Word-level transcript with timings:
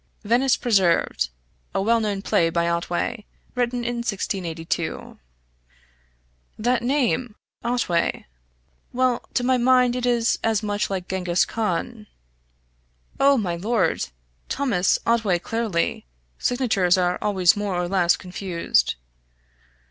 {Venice 0.23 0.57
Preserved 0.57 1.29
= 1.49 1.73
a 1.75 1.79
well 1.83 1.99
known 1.99 2.23
play 2.23 2.49
by 2.49 2.67
Otway, 2.67 3.23
written 3.53 3.83
in 3.85 3.97
1682} 3.97 5.19
"That 6.57 6.81
name, 6.81 7.35
Otway? 7.63 8.25
Well, 8.91 9.21
to 9.35 9.43
my 9.43 9.57
mind 9.57 9.95
it 9.95 10.07
is 10.07 10.39
as 10.43 10.63
much 10.63 10.89
like 10.89 11.07
Genghis 11.07 11.45
Khan." 11.45 12.07
"Oh, 13.19 13.37
my 13.37 13.55
lord! 13.57 14.07
Thomas 14.49 14.97
Otway 15.05 15.37
clearly 15.37 16.07
signatures 16.39 16.97
are 16.97 17.19
always 17.21 17.55
more 17.55 17.75
or 17.75 17.87
less 17.87 18.15
confused. 18.15 18.95